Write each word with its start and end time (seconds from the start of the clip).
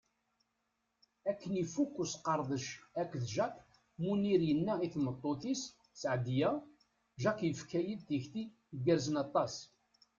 Akken 1.29 1.53
ifuk 1.63 1.91
usqerdec 2.03 2.67
akked 3.01 3.23
Jack, 3.35 3.55
Munir 4.01 4.41
yenna 4.47 4.73
i 4.85 4.87
tmeṭṭut-is 4.93 5.61
Seɛdiya: 5.99 6.51
Jack 7.21 7.37
yefka-yi-d 7.43 8.01
tikti 8.07 8.43
igerrzen 8.75 9.15
aṭas. 9.23 9.53